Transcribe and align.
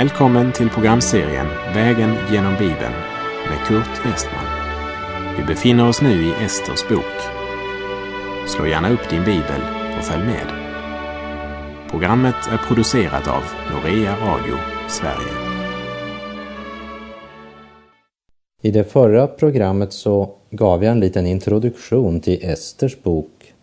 Välkommen 0.00 0.52
till 0.52 0.70
programserien 0.70 1.46
Vägen 1.74 2.14
genom 2.30 2.52
Bibeln 2.52 2.94
med 3.48 3.66
Kurt 3.66 4.06
Westman. 4.06 4.44
Vi 5.36 5.44
befinner 5.44 5.88
oss 5.88 6.02
nu 6.02 6.24
i 6.24 6.32
Esters 6.44 6.88
bok. 6.88 7.18
Slå 8.48 8.66
gärna 8.66 8.90
upp 8.90 9.10
din 9.10 9.24
bibel 9.24 9.60
och 9.98 10.04
följ 10.04 10.24
med. 10.24 10.46
Programmet 11.90 12.34
är 12.50 12.56
producerat 12.68 13.28
av 13.28 13.42
Norea 13.70 14.16
Radio 14.16 14.54
Sverige. 14.88 15.32
I 18.62 18.70
det 18.70 18.84
förra 18.84 19.26
programmet 19.26 19.92
så 19.92 20.30
gav 20.50 20.84
jag 20.84 20.92
en 20.92 21.00
liten 21.00 21.26
introduktion 21.26 22.20
till 22.20 22.44
Esters 22.44 23.02
bok. 23.02 23.54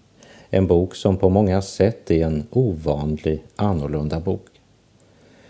En 0.49 0.68
bok 0.68 0.96
som 0.96 1.18
på 1.18 1.30
många 1.30 1.62
sätt 1.62 2.12
är 2.12 2.26
en 2.26 2.48
ovanlig, 2.49 3.44
annorlunda 3.55 4.20
bok. 4.20 4.57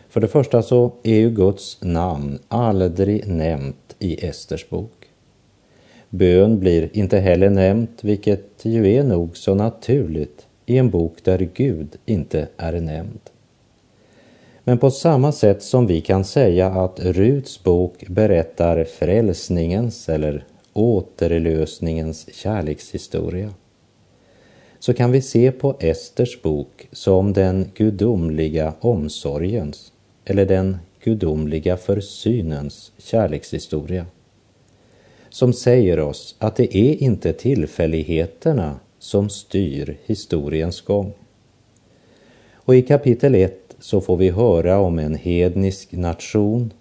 För 0.10 0.22
det 0.22 0.28
första 0.28 0.62
så 0.62 0.92
är 1.04 1.16
ju 1.16 1.30
Guds 1.30 1.78
namn 1.82 2.40
aldrig 2.48 3.28
nämnt 3.28 3.96
i 4.00 4.26
Esters 4.26 4.70
bok. 4.70 4.92
Bön 6.10 6.60
blir 6.60 6.90
inte 6.94 7.20
heller 7.20 7.50
nämnt, 7.50 8.04
vilket 8.04 8.66
ju 8.66 8.94
är 8.94 9.04
nog 9.04 9.38
så 9.38 9.56
naturligt 9.56 10.48
i 10.66 10.78
en 10.78 10.90
bok 10.90 11.18
där 11.24 11.50
Gud 11.54 11.96
inte 12.06 12.48
är 12.58 12.82
nämnd. 12.82 13.20
Men 14.64 14.78
på 14.78 14.92
samma 14.92 15.32
sätt 15.32 15.64
som 15.64 15.88
vi 15.88 16.02
kan 16.02 16.24
säga 16.24 16.68
att 16.68 17.00
Ruts 17.00 17.64
bok 17.64 18.08
berättar 18.08 18.84
frälsningens 18.84 20.10
eller 20.10 20.46
återlösningens 20.74 22.34
kärlekshistoria, 22.34 23.54
så 24.80 24.94
kan 24.94 25.12
vi 25.12 25.22
se 25.22 25.52
på 25.52 25.76
Esters 25.80 26.42
bok 26.42 26.88
som 26.92 27.34
den 27.34 27.72
gudomliga 27.76 28.74
omsorgens 28.80 29.92
eller 30.30 30.46
den 30.46 30.78
gudomliga 31.04 31.78
försynens 31.78 32.92
kärlekshistoria. 32.98 34.06
Som 35.30 35.54
säger 35.54 36.00
oss 36.00 36.36
att 36.40 36.56
det 36.56 36.78
är 36.78 37.04
inte 37.04 37.34
tillfälligheterna 37.34 38.80
som 39.00 39.30
styr 39.30 39.98
historiens 40.06 40.82
gång. 40.82 41.14
Och 42.54 42.76
i 42.76 42.82
kapitel 42.82 43.36
1 43.36 43.76
så 43.80 44.02
får 44.02 44.18
vi 44.18 44.30
höra 44.30 44.80
om 44.80 45.00
en 45.00 45.16
hednisk 45.16 45.92
nation 45.92 46.74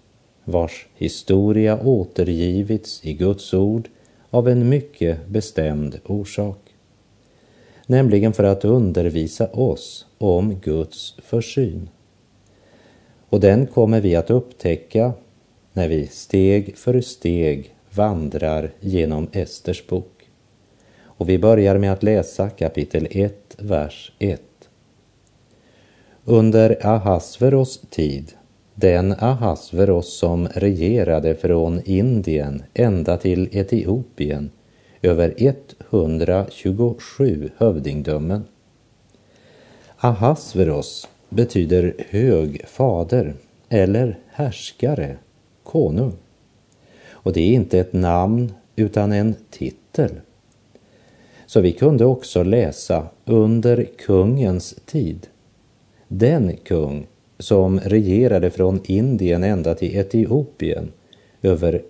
vars 0.43 0.87
historia 0.95 1.79
återgivits 1.81 3.05
i 3.05 3.13
Guds 3.13 3.53
ord 3.53 3.89
av 4.29 4.47
en 4.47 4.69
mycket 4.69 5.27
bestämd 5.27 5.99
orsak. 6.05 6.59
Nämligen 7.85 8.33
för 8.33 8.43
att 8.43 8.65
undervisa 8.65 9.47
oss 9.47 10.05
om 10.17 10.55
Guds 10.59 11.15
försyn. 11.23 11.89
Och 13.29 13.39
den 13.39 13.67
kommer 13.67 14.01
vi 14.01 14.15
att 14.15 14.29
upptäcka 14.29 15.13
när 15.73 15.87
vi 15.87 16.07
steg 16.07 16.77
för 16.77 17.01
steg 17.01 17.75
vandrar 17.89 18.71
genom 18.79 19.27
Esters 19.31 19.87
bok. 19.87 20.29
Och 21.01 21.29
vi 21.29 21.39
börjar 21.39 21.77
med 21.77 21.93
att 21.93 22.03
läsa 22.03 22.49
kapitel 22.49 23.07
1, 23.11 23.55
vers 23.57 24.11
1. 24.19 24.41
Under 26.25 26.87
Ahasveros 26.87 27.81
tid, 27.89 28.33
den 28.75 29.15
Ahasveros 29.19 30.17
som 30.17 30.47
regerade 30.47 31.35
från 31.35 31.81
Indien 31.85 32.63
ända 32.73 33.17
till 33.17 33.49
Etiopien 33.51 34.51
över 35.01 35.33
127 35.91 37.49
hövdingdömen. 37.57 38.45
Ahasveros 39.97 41.07
betyder 41.29 41.93
hög 42.09 42.67
fader 42.67 43.33
eller 43.69 44.19
härskare, 44.27 45.17
konung. 45.63 46.13
Och 47.09 47.33
det 47.33 47.41
är 47.41 47.53
inte 47.53 47.79
ett 47.79 47.93
namn 47.93 48.53
utan 48.75 49.11
en 49.11 49.35
titel. 49.49 50.11
Så 51.45 51.61
vi 51.61 51.71
kunde 51.71 52.05
också 52.05 52.43
läsa 52.43 53.07
under 53.25 53.87
kungens 53.97 54.75
tid. 54.85 55.27
Den 56.07 56.57
kung 56.57 57.07
som 57.39 57.79
regerade 57.79 58.49
från 58.49 58.81
Indien 58.85 59.43
ända 59.43 59.75
till 59.75 59.95
Etiopien 59.95 60.91
över 61.41 61.81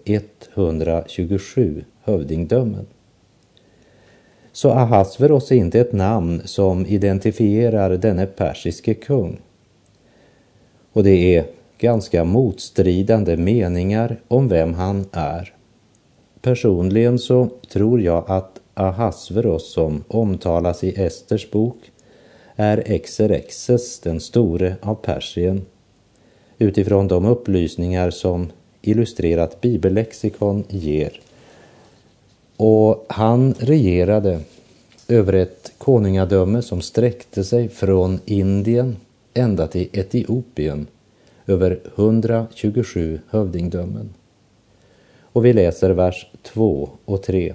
127 0.56 1.84
hövdingdömen. 2.04 2.86
Så 4.58 4.70
Ahasveros 4.72 5.52
är 5.52 5.56
inte 5.56 5.80
ett 5.80 5.94
namn 5.94 6.42
som 6.46 6.86
identifierar 6.86 7.98
denne 7.98 8.26
persiske 8.26 8.94
kung. 8.94 9.40
Och 10.94 11.04
det 11.04 11.36
är 11.36 11.46
ganska 11.78 12.24
motstridande 12.24 13.38
meningar 13.38 14.20
om 14.28 14.48
vem 14.48 14.74
han 14.74 15.06
är. 15.12 15.54
Personligen 16.42 17.20
så 17.20 17.50
tror 17.70 18.02
jag 18.02 18.24
att 18.28 18.60
Ahasveros 18.74 19.74
som 19.74 20.04
omtalas 20.08 20.84
i 20.84 21.02
Esters 21.02 21.52
bok 21.52 21.92
är 22.56 22.84
Exerexes 22.86 24.00
den 24.00 24.20
store 24.20 24.76
av 24.82 24.96
Persien 24.96 25.66
utifrån 26.58 27.08
de 27.08 27.26
upplysningar 27.26 28.10
som 28.10 28.48
illustrerat 28.82 29.62
bibellexikon 29.62 30.64
ger 30.70 31.20
och 32.58 33.06
han 33.10 33.54
regerade 33.54 34.40
över 35.08 35.34
ett 35.34 35.72
konungadöme 35.78 36.62
som 36.62 36.82
sträckte 36.82 37.44
sig 37.44 37.70
från 37.70 38.20
Indien 38.26 38.96
ända 39.34 39.68
till 39.68 39.90
Etiopien 39.92 40.88
över 41.48 41.80
127 41.96 43.20
hövdingdömen. 43.30 44.14
Och 45.22 45.46
vi 45.46 45.54
läser 45.54 45.90
vers 45.90 46.32
2 46.44 46.90
och 47.06 47.24
3. 47.24 47.54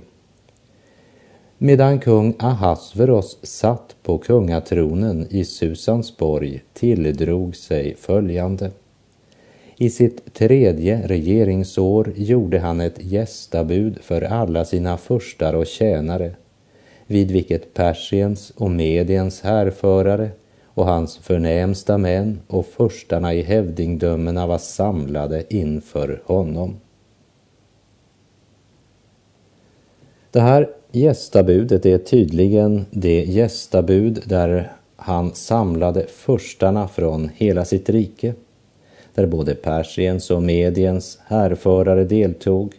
Medan 1.58 1.98
kung 1.98 2.34
Ahasveros 2.38 3.38
satt 3.42 3.96
på 4.02 4.18
kungatronen 4.18 5.26
i 5.30 5.44
Susansborg 5.44 6.62
tilldrog 6.72 7.56
sig 7.56 7.96
följande. 7.96 8.70
I 9.82 9.90
sitt 9.90 10.34
tredje 10.34 11.08
regeringsår 11.08 12.12
gjorde 12.16 12.58
han 12.58 12.80
ett 12.80 13.04
gästabud 13.04 13.98
för 14.02 14.22
alla 14.22 14.64
sina 14.64 14.96
furstar 14.96 15.54
och 15.54 15.66
tjänare, 15.66 16.30
vid 17.06 17.30
vilket 17.30 17.74
Persiens 17.74 18.50
och 18.50 18.70
Mediens 18.70 19.40
härförare 19.40 20.30
och 20.66 20.86
hans 20.86 21.18
förnämsta 21.18 21.98
män 21.98 22.40
och 22.46 22.66
furstarna 22.66 23.34
i 23.34 23.42
hävdingdömena 23.42 24.46
var 24.46 24.58
samlade 24.58 25.44
inför 25.54 26.22
honom. 26.24 26.76
Det 30.30 30.40
här 30.40 30.70
gästabudet 30.92 31.86
är 31.86 31.98
tydligen 31.98 32.86
det 32.90 33.24
gästabud 33.24 34.22
där 34.26 34.72
han 34.96 35.34
samlade 35.34 36.06
furstarna 36.06 36.88
från 36.88 37.30
hela 37.36 37.64
sitt 37.64 37.88
rike 37.88 38.34
där 39.14 39.26
både 39.26 39.54
Persiens 39.54 40.30
och 40.30 40.42
Mediens 40.42 41.18
härförare 41.26 42.04
deltog. 42.04 42.74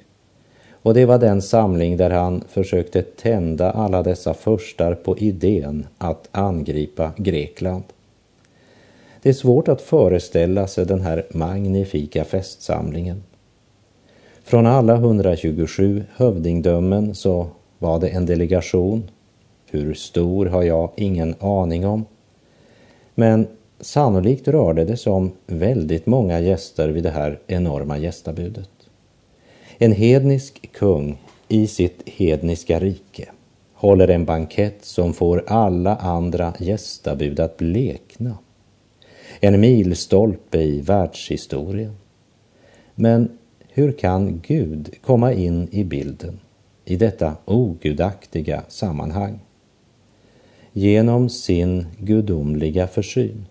Och 0.71 0.94
det 0.94 1.05
var 1.05 1.17
den 1.17 1.41
samling 1.41 1.97
där 1.97 2.09
han 2.09 2.44
försökte 2.49 3.01
tända 3.01 3.71
alla 3.71 4.03
dessa 4.03 4.33
förstar 4.33 4.95
på 4.95 5.17
idén 5.17 5.88
att 5.97 6.29
angripa 6.31 7.11
Grekland. 7.17 7.83
Det 9.21 9.29
är 9.29 9.33
svårt 9.33 9.67
att 9.67 9.81
föreställa 9.81 10.67
sig 10.67 10.85
den 10.85 11.01
här 11.01 11.25
magnifika 11.31 12.23
festsamlingen. 12.23 13.23
Från 14.44 14.65
alla 14.65 14.95
127 14.95 16.03
hövdingdömen 16.15 17.15
så 17.15 17.47
var 17.80 18.00
det 18.00 18.07
en 18.07 18.25
delegation. 18.25 19.03
Hur 19.69 19.94
stor 19.94 20.45
har 20.45 20.63
jag 20.63 20.91
ingen 20.95 21.35
aning 21.39 21.85
om. 21.85 22.06
Men 23.15 23.47
Sannolikt 23.83 24.47
rörde 24.47 24.85
det 24.85 24.97
sig 24.97 25.12
om 25.12 25.31
väldigt 25.47 26.06
många 26.06 26.39
gäster 26.39 26.89
vid 26.89 27.03
det 27.03 27.09
här 27.09 27.39
enorma 27.47 27.97
gästabudet. 27.97 28.69
En 29.77 29.91
hednisk 29.91 30.69
kung 30.74 31.18
i 31.47 31.68
sitt 31.68 32.09
hedniska 32.09 32.80
rike 32.80 33.30
håller 33.74 34.07
en 34.07 34.25
bankett 34.25 34.85
som 34.85 35.13
får 35.13 35.44
alla 35.47 35.95
andra 35.95 36.53
gästabud 36.59 37.39
att 37.39 37.57
blekna. 37.57 38.38
En 39.39 39.59
milstolpe 39.59 40.62
i 40.62 40.81
världshistorien. 40.81 41.95
Men 42.95 43.38
hur 43.69 43.91
kan 43.91 44.41
Gud 44.47 44.95
komma 45.01 45.33
in 45.33 45.68
i 45.71 45.83
bilden 45.83 46.39
i 46.85 46.95
detta 46.95 47.35
ogudaktiga 47.45 48.63
sammanhang? 48.68 49.39
Genom 50.74 51.30
sin 51.30 51.85
gudomliga 52.00 52.88
försyn. 52.88 53.45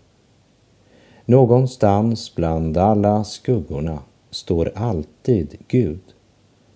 Någonstans 1.25 2.35
bland 2.35 2.77
alla 2.77 3.25
skuggorna 3.25 3.99
står 4.31 4.73
alltid 4.75 5.57
Gud 5.69 6.01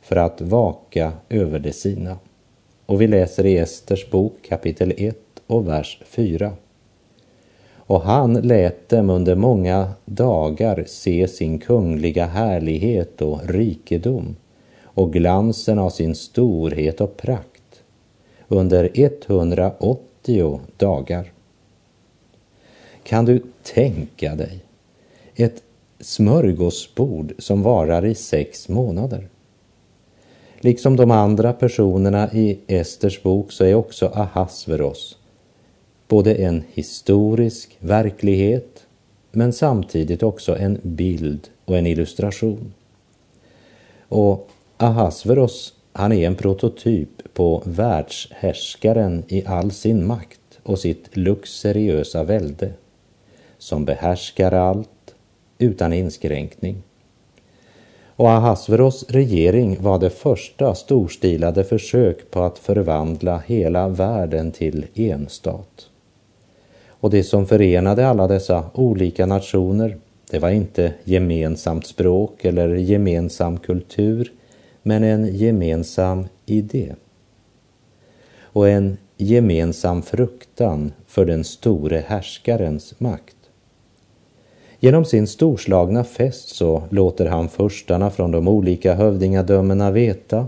för 0.01 0.17
att 0.17 0.41
vaka 0.41 1.13
över 1.29 1.59
det 1.59 1.73
sina. 1.73 2.19
Och 2.87 3.01
vi 3.01 3.07
läser 3.07 3.47
i 3.47 3.57
Esters 3.57 4.11
bok 4.11 4.33
kapitel 4.49 4.95
1 4.97 5.17
och 5.47 5.69
vers 5.69 6.01
4. 6.05 6.53
och 7.77 8.01
han 8.01 8.35
lät 8.35 8.89
dem 8.89 9.11
under 9.11 9.35
många 9.35 9.93
dagar 10.05 10.85
se 10.87 11.29
sin 11.29 11.59
kungliga 11.59 12.27
härlighet 12.27 13.23
och 13.23 13.41
rikedom 13.49 14.37
och 14.83 15.13
glansen 15.13 15.79
av 15.79 15.91
sin 15.91 16.15
storhet 16.15 17.01
och 17.01 17.17
prakt 17.17 17.83
under 18.49 18.91
180 18.95 20.61
dagar. 20.77 21.33
Kan 23.07 23.25
du 23.25 23.43
tänka 23.63 24.35
dig 24.35 24.59
ett 25.35 25.63
smörgåsbord 26.01 27.33
som 27.39 27.63
varar 27.63 28.05
i 28.05 28.15
sex 28.15 28.69
månader? 28.69 29.29
Liksom 30.61 30.97
de 30.97 31.11
andra 31.11 31.53
personerna 31.53 32.33
i 32.33 32.59
Esters 32.67 33.23
bok 33.23 33.53
så 33.53 33.65
är 33.65 33.75
också 33.75 34.07
Ahasveros 34.07 35.19
både 36.09 36.35
en 36.35 36.65
historisk 36.73 37.77
verklighet 37.81 38.87
men 39.31 39.53
samtidigt 39.53 40.23
också 40.23 40.57
en 40.57 40.79
bild 40.83 41.49
och 41.65 41.79
en 41.79 41.87
illustration. 41.87 42.75
Och 44.09 44.49
Ahasveros, 44.77 45.75
han 45.93 46.13
är 46.13 46.27
en 46.27 46.35
prototyp 46.35 47.35
på 47.35 47.63
världshärskaren 47.67 49.23
i 49.29 49.47
all 49.47 49.71
sin 49.71 50.07
makt 50.07 50.41
och 50.63 50.79
sitt 50.79 51.17
luxuriösa 51.17 52.25
välde 52.25 52.73
som 53.59 53.85
behärskar 53.85 54.53
allt 54.53 55.15
utan 55.59 55.93
inskränkning. 55.93 56.83
Och 58.17 58.31
Ahasveros 58.31 59.05
regering 59.09 59.77
var 59.81 59.99
det 59.99 60.11
första 60.11 60.75
storstilade 60.75 61.65
försök 61.65 62.31
på 62.31 62.43
att 62.43 62.59
förvandla 62.59 63.43
hela 63.47 63.89
världen 63.89 64.53
till 64.53 64.87
en 64.95 65.11
enstat. 65.11 65.91
Och 66.89 67.11
det 67.11 67.25
som 67.25 67.47
förenade 67.47 68.09
alla 68.09 68.27
dessa 68.27 68.65
olika 68.75 69.27
nationer, 69.27 69.97
det 70.31 70.39
var 70.39 70.51
inte 70.51 70.95
gemensamt 71.05 71.87
språk 71.87 72.45
eller 72.45 72.69
gemensam 72.69 73.59
kultur, 73.59 74.33
men 74.83 75.05
en 75.05 75.37
gemensam 75.37 76.27
idé. 76.47 76.95
Och 78.41 78.69
en 78.69 78.97
gemensam 79.17 80.03
fruktan 80.03 80.93
för 81.07 81.25
den 81.25 81.45
store 81.45 82.05
härskarens 82.07 83.01
makt. 83.01 83.36
Genom 84.81 85.05
sin 85.05 85.27
storslagna 85.27 86.05
fest 86.05 86.49
så 86.49 86.83
låter 86.91 87.27
han 87.27 87.49
förstarna 87.49 88.11
från 88.11 88.31
de 88.31 88.49
olika 88.49 88.95
hövdingadömena 88.95 89.91
veta 89.91 90.47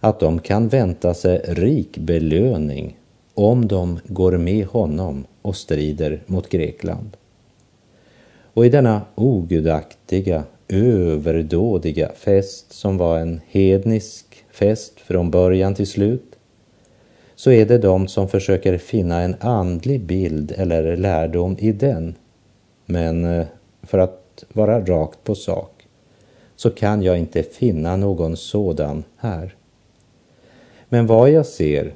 att 0.00 0.20
de 0.20 0.38
kan 0.38 0.68
vänta 0.68 1.14
sig 1.14 1.40
rik 1.48 1.98
belöning 1.98 2.96
om 3.34 3.68
de 3.68 3.98
går 4.04 4.36
med 4.36 4.66
honom 4.66 5.24
och 5.42 5.56
strider 5.56 6.22
mot 6.26 6.48
Grekland. 6.48 7.16
Och 8.54 8.66
i 8.66 8.68
denna 8.68 9.02
ogudaktiga, 9.14 10.44
överdådiga 10.68 12.12
fest 12.16 12.72
som 12.72 12.98
var 12.98 13.18
en 13.18 13.40
hednisk 13.48 14.44
fest 14.50 15.00
från 15.00 15.30
början 15.30 15.74
till 15.74 15.86
slut, 15.86 16.36
så 17.34 17.50
är 17.50 17.66
det 17.66 17.78
de 17.78 18.08
som 18.08 18.28
försöker 18.28 18.78
finna 18.78 19.20
en 19.20 19.36
andlig 19.40 20.00
bild 20.00 20.52
eller 20.56 20.96
lärdom 20.96 21.56
i 21.58 21.72
den. 21.72 22.14
Men 22.86 23.24
eh, 23.24 23.46
för 23.82 23.98
att 23.98 24.44
vara 24.52 24.80
rakt 24.80 25.24
på 25.24 25.34
sak 25.34 25.86
så 26.56 26.70
kan 26.70 27.02
jag 27.02 27.18
inte 27.18 27.42
finna 27.42 27.96
någon 27.96 28.36
sådan 28.36 29.04
här. 29.16 29.54
Men 30.88 31.06
vad 31.06 31.30
jag 31.30 31.46
ser 31.46 31.94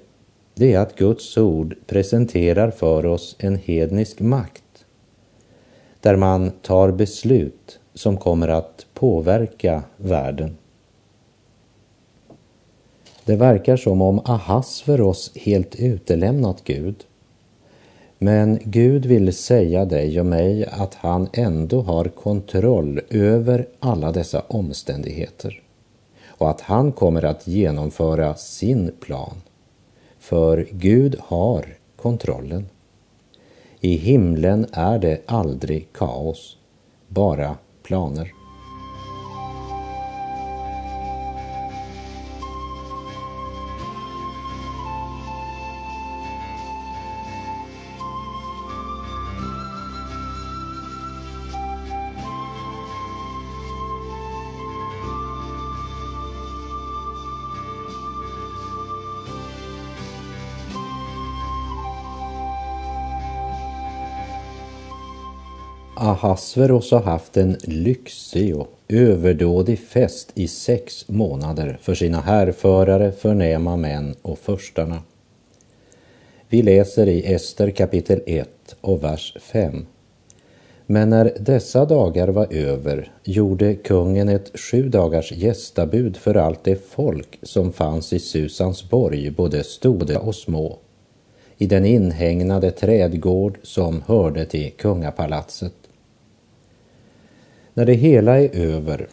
det 0.54 0.72
är 0.72 0.78
att 0.78 0.96
Guds 0.96 1.36
ord 1.38 1.74
presenterar 1.86 2.70
för 2.70 3.06
oss 3.06 3.36
en 3.38 3.56
hednisk 3.56 4.20
makt 4.20 4.84
där 6.00 6.16
man 6.16 6.50
tar 6.50 6.90
beslut 6.90 7.78
som 7.94 8.16
kommer 8.16 8.48
att 8.48 8.86
påverka 8.94 9.82
världen. 9.96 10.56
Det 13.24 13.36
verkar 13.36 13.76
som 13.76 14.02
om 14.02 14.20
Ahasveros 14.24 15.08
oss 15.08 15.36
helt 15.36 15.76
utelämnat 15.76 16.64
Gud. 16.64 17.04
Men 18.22 18.58
Gud 18.64 19.06
vill 19.06 19.32
säga 19.32 19.84
dig 19.84 20.20
och 20.20 20.26
mig 20.26 20.66
att 20.66 20.94
han 20.94 21.28
ändå 21.32 21.82
har 21.82 22.04
kontroll 22.04 23.00
över 23.10 23.68
alla 23.78 24.12
dessa 24.12 24.40
omständigheter 24.40 25.62
och 26.26 26.50
att 26.50 26.60
han 26.60 26.92
kommer 26.92 27.24
att 27.24 27.46
genomföra 27.46 28.34
sin 28.34 28.92
plan. 29.00 29.36
För 30.18 30.68
Gud 30.70 31.16
har 31.20 31.66
kontrollen. 31.96 32.68
I 33.80 33.96
himlen 33.96 34.66
är 34.72 34.98
det 34.98 35.20
aldrig 35.26 35.92
kaos, 35.92 36.56
bara 37.08 37.56
planer. 37.82 38.32
Ahasveros 66.10 66.90
har 66.90 67.00
haft 67.00 67.36
en 67.36 67.56
lyxig 67.62 68.56
och 68.56 68.68
överdådig 68.88 69.78
fest 69.78 70.30
i 70.34 70.48
sex 70.48 71.08
månader 71.08 71.78
för 71.82 71.94
sina 71.94 72.20
härförare, 72.20 73.12
förnäma 73.12 73.76
män 73.76 74.14
och 74.22 74.38
förstarna. 74.38 75.02
Vi 76.48 76.62
läser 76.62 77.08
i 77.08 77.32
Ester 77.32 77.70
kapitel 77.70 78.20
1 78.26 78.48
och 78.80 79.04
vers 79.04 79.36
5. 79.40 79.86
Men 80.86 81.10
när 81.10 81.32
dessa 81.40 81.84
dagar 81.84 82.28
var 82.28 82.52
över 82.52 83.12
gjorde 83.24 83.74
kungen 83.74 84.28
ett 84.28 84.60
sju 84.60 84.88
dagars 84.88 85.32
gästabud 85.32 86.16
för 86.16 86.34
allt 86.34 86.64
det 86.64 86.86
folk 86.88 87.38
som 87.42 87.72
fanns 87.72 88.12
i 88.12 88.18
Susans 88.18 88.90
borg, 88.90 89.30
både 89.30 89.64
stora 89.64 90.18
och 90.18 90.34
små, 90.34 90.78
i 91.58 91.66
den 91.66 91.84
inhägnade 91.84 92.70
trädgård 92.70 93.58
som 93.62 94.02
hörde 94.06 94.44
till 94.46 94.72
kungapalatset. 94.72 95.72
När 97.80 97.86
det 97.86 97.94
hela 97.94 98.40
är 98.40 98.56
över 98.56 99.08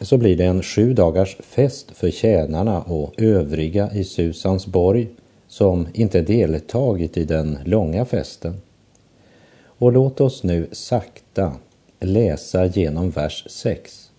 så 0.00 0.18
blir 0.18 0.36
det 0.36 0.44
en 0.44 0.62
sju 0.62 0.92
dagars 0.92 1.36
fest 1.40 1.90
för 1.90 2.10
tjänarna 2.10 2.82
och 2.82 3.14
övriga 3.16 3.92
i 3.92 4.04
Susansborg 4.04 5.08
som 5.48 5.88
inte 5.94 6.20
deltagit 6.20 7.16
i 7.16 7.24
den 7.24 7.58
långa 7.64 8.04
festen. 8.04 8.60
Och 9.62 9.92
låt 9.92 10.20
oss 10.20 10.42
nu 10.42 10.68
sakta 10.72 11.52
läsa 12.00 12.66
genom 12.66 13.10
vers 13.10 13.46
6. 13.50 14.10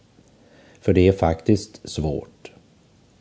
För 0.79 0.93
det 0.93 1.08
är 1.08 1.12
faktiskt 1.12 1.89
svårt, 1.89 2.51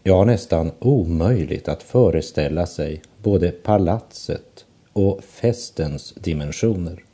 ja 0.03 0.25
nästan 0.25 0.71
omöjligt 0.79 1.69
att 1.69 1.83
föreställa 1.83 2.67
sig 2.67 3.03
både 3.23 3.51
palatset 3.51 4.65
och 4.93 5.25
festens 5.25 6.15
dimensioner. 6.15 7.05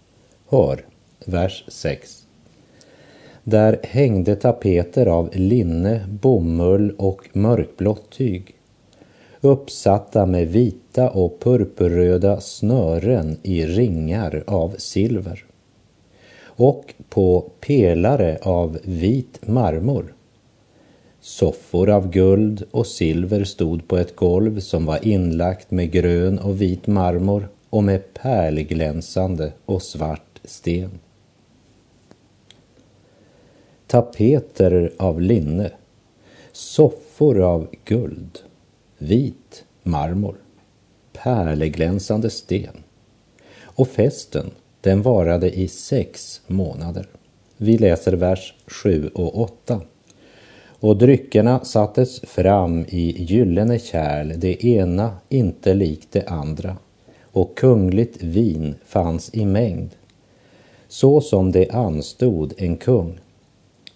Hör 0.49 0.85
vers 1.25 1.65
6. 1.69 2.25
Där 3.49 3.81
hängde 3.83 4.37
tapeter 4.37 5.07
av 5.07 5.31
linne, 5.33 6.07
bomull 6.09 6.95
och 6.99 7.29
mörkblått 7.33 8.11
tyg. 8.11 8.55
Uppsatta 9.41 10.26
med 10.26 10.49
vita 10.49 11.11
och 11.11 11.41
purpurröda 11.41 12.41
snören 12.41 13.37
i 13.43 13.67
ringar 13.67 14.45
av 14.47 14.75
silver. 14.79 15.45
Och 16.43 16.95
på 17.09 17.50
pelare 17.61 18.38
av 18.43 18.79
vit 18.83 19.49
marmor. 19.49 20.15
Soffor 21.21 21.91
av 21.91 22.11
guld 22.11 22.62
och 22.71 22.87
silver 22.87 23.45
stod 23.45 23.88
på 23.88 23.97
ett 23.97 24.17
golv 24.17 24.61
som 24.61 24.87
var 24.87 25.07
inlagt 25.07 25.71
med 25.71 25.91
grön 25.91 26.38
och 26.38 26.61
vit 26.61 26.87
marmor 26.87 27.49
och 27.71 27.85
med 27.85 28.15
pärlglänsande 28.15 29.53
och 29.65 29.83
svart 29.83 30.41
sten 30.45 30.91
tapeter 33.87 34.93
av 34.99 35.21
linne, 35.21 35.71
soffor 36.52 37.40
av 37.40 37.66
guld, 37.85 38.38
vit 38.99 39.64
marmor, 39.83 40.37
pärleglänsande 41.12 42.31
sten. 42.31 42.83
Och 43.62 43.88
festen, 43.88 44.50
den 44.81 45.02
varade 45.02 45.59
i 45.59 45.69
sex 45.69 46.40
månader. 46.47 47.09
Vi 47.57 47.78
läser 47.78 48.12
vers 48.12 48.55
7 48.66 49.11
och 49.14 49.40
8. 49.40 49.81
Och 50.81 50.97
dryckerna 50.97 51.64
sattes 51.64 52.21
fram 52.21 52.85
i 52.88 53.25
gyllene 53.25 53.78
kärl, 53.78 54.33
det 54.37 54.64
ena 54.64 55.16
inte 55.28 55.75
likt 55.75 56.12
det 56.12 56.28
andra, 56.28 56.76
och 57.23 57.57
kungligt 57.57 58.23
vin 58.23 58.75
fanns 58.85 59.35
i 59.35 59.45
mängd, 59.47 59.90
så 60.88 61.21
som 61.21 61.52
det 61.52 61.71
anstod 61.71 62.55
en 62.57 62.76
kung. 62.76 63.21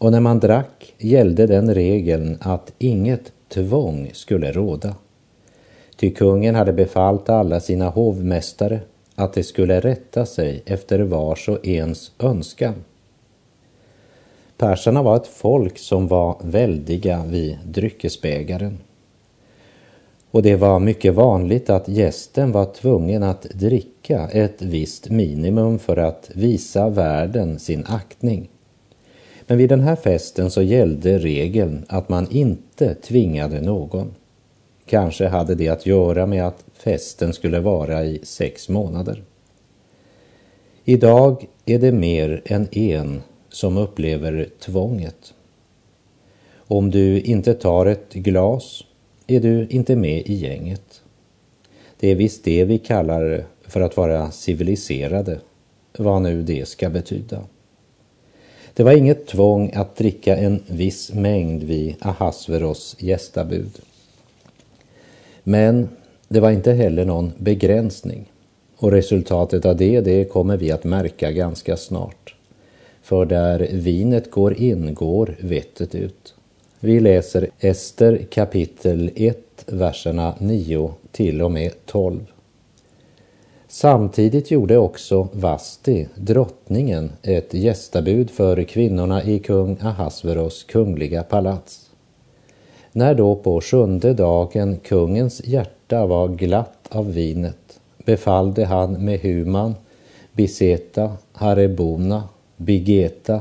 Och 0.01 0.13
när 0.13 0.21
man 0.21 0.41
drack 0.41 0.95
gällde 0.99 1.47
den 1.47 1.75
regeln 1.75 2.39
att 2.41 2.73
inget 2.79 3.33
tvång 3.49 4.11
skulle 4.13 4.53
råda. 4.53 4.95
Ty 5.97 6.11
kungen 6.11 6.55
hade 6.55 6.73
befallt 6.73 7.29
alla 7.29 7.61
sina 7.61 7.89
hovmästare 7.89 8.81
att 9.15 9.33
de 9.33 9.43
skulle 9.43 9.81
rätta 9.81 10.27
sig 10.27 10.63
efter 10.67 11.01
vars 11.01 11.49
och 11.49 11.67
ens 11.67 12.13
önskan. 12.19 12.75
Perserna 14.57 15.03
var 15.03 15.17
ett 15.17 15.27
folk 15.27 15.79
som 15.79 16.09
var 16.09 16.37
väldiga 16.43 17.25
vid 17.27 17.59
dryckesbägaren. 17.65 18.79
Och 20.31 20.43
det 20.43 20.57
var 20.57 20.79
mycket 20.79 21.15
vanligt 21.15 21.71
att 21.71 21.89
gästen 21.89 22.53
var 22.53 22.65
tvungen 22.65 23.23
att 23.23 23.43
dricka 23.43 24.29
ett 24.29 24.63
visst 24.63 25.11
minimum 25.11 25.79
för 25.79 25.97
att 25.97 26.31
visa 26.35 26.89
världen 26.89 27.59
sin 27.59 27.85
aktning. 27.87 28.49
Men 29.51 29.59
vid 29.59 29.69
den 29.69 29.81
här 29.81 29.97
festen 29.97 30.51
så 30.51 30.63
gällde 30.63 31.19
regeln 31.19 31.85
att 31.89 32.09
man 32.09 32.31
inte 32.31 32.95
tvingade 32.95 33.61
någon. 33.61 34.15
Kanske 34.87 35.27
hade 35.27 35.55
det 35.55 35.69
att 35.69 35.87
göra 35.87 36.27
med 36.27 36.47
att 36.47 36.65
festen 36.73 37.33
skulle 37.33 37.61
vara 37.61 38.05
i 38.05 38.21
sex 38.23 38.69
månader. 38.69 39.23
Idag 40.85 41.47
är 41.67 41.79
det 41.79 41.93
mer 41.93 42.43
än 42.45 42.69
en 42.73 43.23
som 43.49 43.77
upplever 43.77 44.49
tvånget. 44.59 45.35
Om 46.57 46.91
du 46.91 47.21
inte 47.21 47.55
tar 47.55 47.87
ett 47.87 48.13
glas 48.13 48.85
är 49.27 49.41
du 49.41 49.67
inte 49.71 49.97
med 49.97 50.23
i 50.27 50.35
gänget. 50.35 51.03
Det 52.01 52.09
är 52.09 52.15
visst 52.15 52.45
det 52.45 52.65
vi 52.65 52.79
kallar 52.79 53.45
för 53.67 53.81
att 53.81 53.97
vara 53.97 54.31
civiliserade, 54.31 55.41
vad 55.99 56.23
nu 56.23 56.43
det 56.43 56.69
ska 56.69 56.91
betyda. 56.91 57.43
Det 58.75 58.83
var 58.83 58.93
inget 58.93 59.27
tvång 59.27 59.73
att 59.75 59.97
dricka 59.97 60.37
en 60.37 60.63
viss 60.67 61.13
mängd 61.13 61.63
vid 61.63 61.95
Ahasveros 62.01 62.97
gästabud. 62.99 63.79
Men 65.43 65.89
det 66.29 66.41
var 66.41 66.51
inte 66.51 66.73
heller 66.73 67.05
någon 67.05 67.33
begränsning 67.39 68.33
och 68.77 68.93
resultatet 68.93 69.65
av 69.65 69.77
det, 69.77 70.01
det 70.01 70.25
kommer 70.25 70.57
vi 70.57 70.71
att 70.71 70.85
märka 70.85 71.33
ganska 71.33 71.77
snart. 71.77 72.35
För 73.03 73.25
där 73.25 73.69
vinet 73.73 74.31
går 74.31 74.61
in 74.61 74.95
går 74.95 75.37
vettet 75.41 75.95
ut. 75.95 76.35
Vi 76.81 77.01
läser 77.01 77.49
Ester 77.61 78.27
kapitel 78.31 79.11
1, 79.17 79.39
verserna 79.67 80.35
9 80.39 80.91
till 81.13 81.43
och 81.43 81.51
med 81.51 81.87
12. 81.87 82.21
Samtidigt 83.73 84.51
gjorde 84.51 84.79
också 84.79 85.29
Vasti, 85.33 86.09
drottningen, 86.15 87.13
ett 87.23 87.55
gästabud 87.55 88.31
för 88.31 88.63
kvinnorna 88.63 89.25
i 89.25 89.39
kung 89.39 89.77
Ahasveros 89.81 90.65
kungliga 90.65 91.23
palats. 91.23 91.91
När 92.93 93.15
då 93.15 93.37
på 93.37 93.61
sjunde 93.61 94.15
dagen 94.15 94.79
kungens 94.79 95.45
hjärta 95.45 96.07
var 96.07 96.29
glatt 96.29 96.89
av 96.89 97.13
vinet 97.13 97.81
befallde 98.05 98.65
han 98.65 99.05
Mehuman, 99.05 99.75
Biseta, 100.33 101.13
Harebona, 101.33 102.23
Bigeta, 102.57 103.41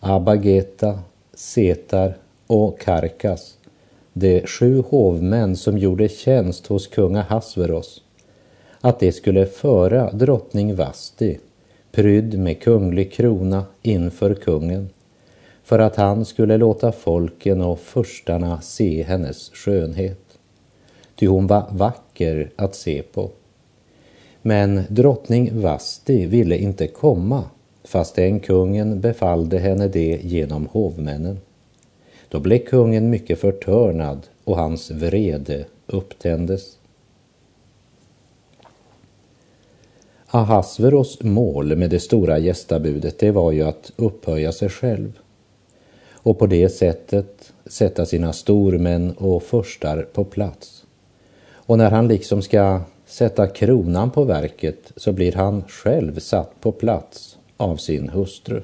Abageta, 0.00 0.98
Setar 1.34 2.16
och 2.46 2.80
Karkas, 2.80 3.58
de 4.12 4.46
sju 4.46 4.82
hovmän 4.88 5.56
som 5.56 5.78
gjorde 5.78 6.08
tjänst 6.08 6.66
hos 6.66 6.86
kung 6.86 7.16
Ahasveros, 7.16 8.02
att 8.86 9.00
de 9.00 9.12
skulle 9.12 9.46
föra 9.46 10.12
drottning 10.12 10.74
Vasti, 10.74 11.38
prydd 11.92 12.38
med 12.38 12.62
kunglig 12.62 13.12
krona, 13.12 13.64
inför 13.82 14.34
kungen, 14.34 14.88
för 15.64 15.78
att 15.78 15.96
han 15.96 16.24
skulle 16.24 16.56
låta 16.56 16.92
folken 16.92 17.60
och 17.60 17.80
förstarna 17.80 18.60
se 18.60 19.02
hennes 19.02 19.50
skönhet. 19.54 20.38
Ty 21.14 21.26
hon 21.26 21.46
var 21.46 21.64
vacker 21.70 22.50
att 22.56 22.74
se 22.74 23.02
på. 23.02 23.30
Men 24.42 24.82
drottning 24.88 25.60
Vasti 25.60 26.26
ville 26.26 26.56
inte 26.56 26.86
komma, 26.86 27.44
fastän 27.84 28.40
kungen 28.40 29.00
befallde 29.00 29.58
henne 29.58 29.88
det 29.88 30.20
genom 30.22 30.66
hovmännen. 30.72 31.38
Då 32.28 32.40
blev 32.40 32.58
kungen 32.58 33.10
mycket 33.10 33.40
förtörnad 33.40 34.26
och 34.44 34.56
hans 34.56 34.90
vrede 34.90 35.64
upptändes. 35.86 36.76
Ahasveros 40.30 41.22
mål 41.22 41.76
med 41.76 41.90
det 41.90 42.00
stora 42.00 42.38
gästabudet 42.38 43.18
det 43.18 43.30
var 43.30 43.52
ju 43.52 43.62
att 43.62 43.92
upphöja 43.96 44.52
sig 44.52 44.68
själv 44.68 45.18
och 46.12 46.38
på 46.38 46.46
det 46.46 46.68
sättet 46.68 47.52
sätta 47.66 48.06
sina 48.06 48.32
stormän 48.32 49.12
och 49.12 49.42
förstar 49.42 50.02
på 50.02 50.24
plats. 50.24 50.84
Och 51.52 51.78
när 51.78 51.90
han 51.90 52.08
liksom 52.08 52.42
ska 52.42 52.80
sätta 53.06 53.46
kronan 53.46 54.10
på 54.10 54.24
verket 54.24 54.92
så 54.96 55.12
blir 55.12 55.32
han 55.32 55.64
själv 55.68 56.18
satt 56.18 56.60
på 56.60 56.72
plats 56.72 57.38
av 57.56 57.76
sin 57.76 58.08
hustru. 58.08 58.62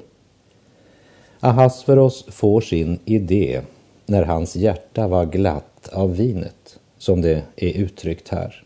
Ahasveros 1.39 2.25
får 2.27 2.61
sin 2.61 2.99
idé 3.05 3.61
när 4.05 4.23
hans 4.23 4.55
hjärta 4.55 5.07
var 5.07 5.25
glatt 5.25 5.89
av 5.91 6.15
vinet, 6.15 6.79
som 6.97 7.21
det 7.21 7.41
är 7.55 7.77
uttryckt 7.77 8.29
här. 8.29 8.63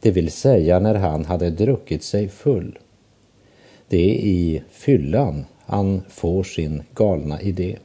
Det 0.00 0.10
vill 0.10 0.30
säga 0.30 0.78
när 0.78 0.94
han 0.94 1.24
hade 1.24 1.50
druckit 1.50 2.02
sig 2.02 2.28
full. 2.28 2.78
Det 3.88 4.10
är 4.10 4.14
i 4.14 4.62
fyllan 4.70 5.44
han 5.66 6.02
får 6.08 6.42
sin 6.42 6.82
galna 6.94 7.40
idé. 7.40 7.76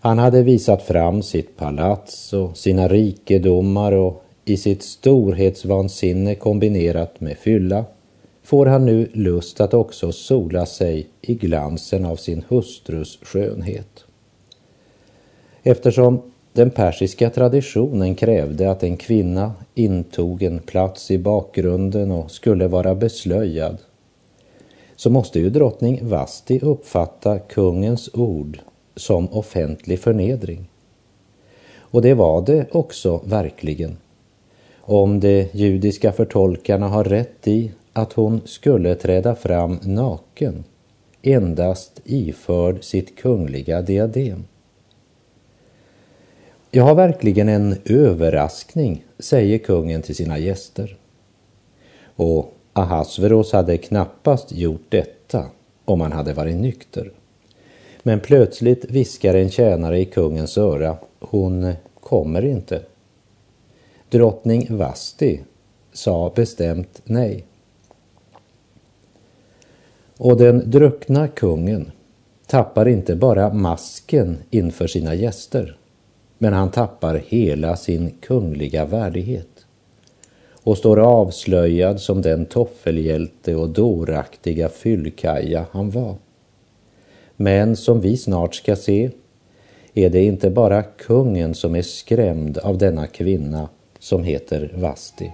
Han 0.00 0.18
hade 0.18 0.42
visat 0.42 0.82
fram 0.82 1.22
sitt 1.22 1.56
palats 1.56 2.32
och 2.32 2.56
sina 2.56 2.88
rikedomar 2.88 3.92
och 3.92 4.24
i 4.44 4.56
sitt 4.56 4.82
storhetsvansinne 4.82 6.34
kombinerat 6.34 7.20
med 7.20 7.38
fylla 7.38 7.84
får 8.42 8.66
han 8.66 8.86
nu 8.86 9.10
lust 9.12 9.60
att 9.60 9.74
också 9.74 10.12
sola 10.12 10.66
sig 10.66 11.06
i 11.20 11.34
glansen 11.34 12.04
av 12.04 12.16
sin 12.16 12.44
hustrus 12.48 13.18
skönhet. 13.22 14.04
Eftersom 15.62 16.22
den 16.52 16.70
persiska 16.70 17.30
traditionen 17.30 18.14
krävde 18.14 18.70
att 18.70 18.82
en 18.82 18.96
kvinna 18.96 19.52
intog 19.74 20.42
en 20.42 20.58
plats 20.58 21.10
i 21.10 21.18
bakgrunden 21.18 22.10
och 22.10 22.30
skulle 22.30 22.68
vara 22.68 22.94
beslöjad 22.94 23.78
så 24.96 25.10
måste 25.10 25.40
ju 25.40 25.50
drottning 25.50 26.00
Vasti 26.02 26.60
uppfatta 26.62 27.38
kungens 27.38 28.10
ord 28.14 28.58
som 28.96 29.32
offentlig 29.32 30.00
förnedring. 30.00 30.68
Och 31.78 32.02
det 32.02 32.14
var 32.14 32.42
det 32.42 32.66
också 32.72 33.20
verkligen. 33.24 33.96
Om 34.80 35.20
de 35.20 35.48
judiska 35.52 36.12
förtolkarna 36.12 36.88
har 36.88 37.04
rätt 37.04 37.48
i 37.48 37.72
att 37.92 38.12
hon 38.12 38.40
skulle 38.44 38.94
träda 38.94 39.34
fram 39.34 39.78
naken, 39.82 40.64
endast 41.22 42.00
iförd 42.04 42.84
sitt 42.84 43.16
kungliga 43.16 43.82
diadem. 43.82 44.44
Jag 46.72 46.84
har 46.84 46.94
verkligen 46.94 47.48
en 47.48 47.76
överraskning, 47.84 49.04
säger 49.18 49.58
kungen 49.58 50.02
till 50.02 50.16
sina 50.16 50.38
gäster. 50.38 50.96
Och 52.16 52.54
Ahasveros 52.72 53.52
hade 53.52 53.76
knappast 53.76 54.52
gjort 54.52 54.84
detta 54.88 55.46
om 55.84 56.00
han 56.00 56.12
hade 56.12 56.32
varit 56.32 56.56
nykter. 56.56 57.12
Men 58.02 58.20
plötsligt 58.20 58.84
viskar 58.84 59.34
en 59.34 59.50
tjänare 59.50 59.98
i 59.98 60.04
kungens 60.04 60.58
öra, 60.58 60.96
hon 61.20 61.72
kommer 62.00 62.44
inte. 62.44 62.82
Drottning 64.08 64.76
Vasti 64.76 65.40
sa 65.92 66.32
bestämt 66.34 67.00
nej. 67.04 67.44
Och 70.16 70.36
den 70.36 70.70
druckna 70.70 71.28
kungen 71.28 71.92
tappar 72.46 72.88
inte 72.88 73.16
bara 73.16 73.52
masken 73.52 74.38
inför 74.50 74.86
sina 74.86 75.14
gäster, 75.14 75.76
men 76.42 76.52
han 76.52 76.70
tappar 76.70 77.22
hela 77.26 77.76
sin 77.76 78.10
kungliga 78.20 78.84
värdighet 78.84 79.66
och 80.62 80.78
står 80.78 80.98
avslöjad 80.98 82.00
som 82.00 82.22
den 82.22 82.46
toffelhjälte 82.46 83.56
och 83.56 83.68
dåraktiga 83.68 84.68
fyllkaja 84.68 85.66
han 85.70 85.90
var. 85.90 86.14
Men 87.36 87.76
som 87.76 88.00
vi 88.00 88.16
snart 88.16 88.54
ska 88.54 88.76
se 88.76 89.10
är 89.94 90.10
det 90.10 90.24
inte 90.24 90.50
bara 90.50 90.82
kungen 90.82 91.54
som 91.54 91.74
är 91.74 91.82
skrämd 91.82 92.58
av 92.58 92.78
denna 92.78 93.06
kvinna 93.06 93.68
som 93.98 94.24
heter 94.24 94.72
Vasti. 94.74 95.32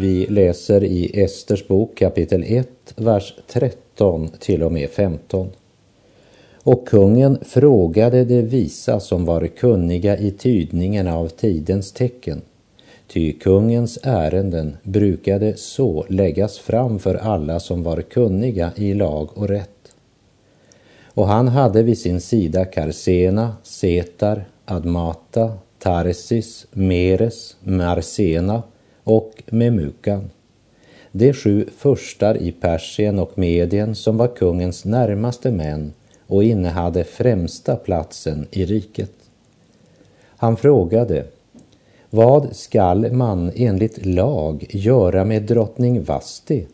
Vi 0.00 0.26
läser 0.26 0.84
i 0.84 1.20
Esters 1.20 1.68
bok 1.68 1.98
kapitel 1.98 2.44
1, 2.46 2.68
vers 2.96 3.34
13 3.46 4.28
till 4.38 4.62
och 4.62 4.72
med 4.72 4.90
15. 4.90 5.50
Och 6.62 6.88
kungen 6.88 7.38
frågade 7.42 8.24
de 8.24 8.42
visa 8.42 9.00
som 9.00 9.24
var 9.24 9.46
kunniga 9.46 10.18
i 10.18 10.30
tydningen 10.30 11.08
av 11.08 11.28
tidens 11.28 11.92
tecken, 11.92 12.42
ty 13.06 13.32
kungens 13.32 13.98
ärenden 14.02 14.76
brukade 14.82 15.56
så 15.56 16.04
läggas 16.08 16.58
fram 16.58 16.98
för 16.98 17.14
alla 17.14 17.60
som 17.60 17.82
var 17.82 18.02
kunniga 18.02 18.72
i 18.76 18.94
lag 18.94 19.28
och 19.34 19.48
rätt. 19.48 19.92
Och 21.04 21.26
han 21.26 21.48
hade 21.48 21.82
vid 21.82 21.98
sin 21.98 22.20
sida 22.20 22.64
Karsena, 22.64 23.56
Setar, 23.62 24.44
Admata, 24.64 25.52
Tarsis, 25.78 26.66
Meres, 26.72 27.56
Marsena 27.60 28.62
och 29.08 29.42
Memukan. 29.46 30.30
De 31.12 31.32
sju 31.32 31.66
förstar 31.76 32.36
i 32.36 32.52
Persien 32.52 33.18
och 33.18 33.38
Medien 33.38 33.94
som 33.94 34.16
var 34.16 34.28
kungens 34.28 34.84
närmaste 34.84 35.50
män 35.50 35.92
och 36.26 36.44
innehade 36.44 37.04
främsta 37.04 37.76
platsen 37.76 38.46
i 38.50 38.64
riket. 38.64 39.12
Han 40.26 40.56
frågade, 40.56 41.26
vad 42.10 42.56
skall 42.56 43.12
man 43.12 43.52
enligt 43.56 44.06
lag 44.06 44.66
göra 44.70 45.24
med 45.24 45.42
drottning 45.42 46.02
Vasti 46.02 46.66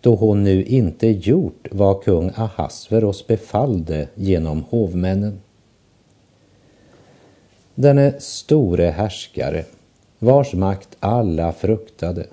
då 0.00 0.14
hon 0.14 0.44
nu 0.44 0.64
inte 0.64 1.08
gjort 1.08 1.68
vad 1.70 2.02
kung 2.02 2.30
Ahasveros 2.36 3.26
befallde 3.26 4.08
genom 4.14 4.64
hovmännen? 4.70 5.40
Denne 7.74 8.14
store 8.18 8.84
härskare, 8.84 9.64
vars 10.18 10.54
makt 10.54 10.96
alla 11.00 11.52
fruktade, 11.52 12.26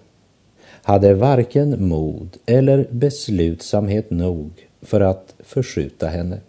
hade 0.66 1.14
varken 1.14 1.88
mod 1.88 2.38
eller 2.46 2.88
beslutsamhet 2.92 4.10
nog 4.10 4.68
för 4.82 5.02
att 5.02 5.36
förskjuta 5.40 6.08
henne. 6.08 6.40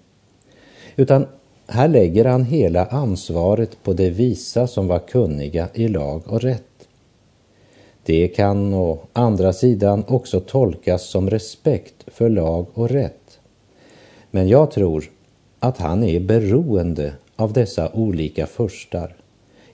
Utan 0.96 1.26
här 1.66 1.88
lägger 1.88 2.24
han 2.24 2.44
hela 2.44 2.86
ansvaret 2.86 3.82
på 3.82 3.92
de 3.92 4.10
visa 4.10 4.66
som 4.66 4.86
var 4.86 4.98
kunniga 4.98 5.68
i 5.74 5.88
lag 5.88 6.22
och 6.26 6.42
rätt. 6.42 6.88
Det 8.04 8.28
kan 8.28 8.74
å 8.74 8.98
andra 9.12 9.52
sidan 9.52 10.04
också 10.08 10.40
tolkas 10.40 11.02
som 11.08 11.30
respekt 11.30 12.04
för 12.06 12.28
lag 12.28 12.66
och 12.74 12.90
rätt. 12.90 13.38
Men 14.30 14.48
jag 14.48 14.70
tror 14.70 15.10
att 15.58 15.78
han 15.78 16.04
är 16.04 16.20
beroende 16.20 17.12
av 17.36 17.52
dessa 17.52 17.92
olika 17.92 18.46
furstar 18.46 19.16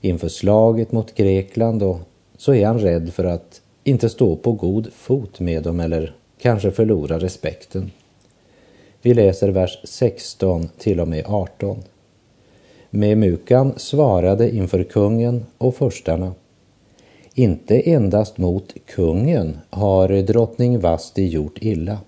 inför 0.00 0.28
slaget 0.28 0.92
mot 0.92 1.14
Grekland 1.14 1.82
och 1.82 1.98
så 2.36 2.54
är 2.54 2.66
han 2.66 2.78
rädd 2.78 3.12
för 3.12 3.24
att 3.24 3.60
inte 3.84 4.08
stå 4.08 4.36
på 4.36 4.52
god 4.52 4.92
fot 4.92 5.40
med 5.40 5.62
dem 5.62 5.80
eller 5.80 6.14
kanske 6.40 6.70
förlora 6.70 7.18
respekten. 7.18 7.90
Vi 9.02 9.14
läser 9.14 9.48
vers 9.48 9.78
16 9.84 10.68
till 10.78 11.00
och 11.00 11.08
med 11.08 11.24
18. 11.26 11.82
Memukan 12.90 13.72
svarade 13.76 14.56
inför 14.56 14.84
kungen 14.84 15.46
och 15.58 15.74
förstarna. 15.74 16.34
Inte 17.34 17.80
endast 17.80 18.38
mot 18.38 18.74
kungen 18.86 19.58
har 19.70 20.08
drottning 20.22 20.80
Vasti 20.80 21.26
gjort 21.26 21.58
illa, 21.60 21.98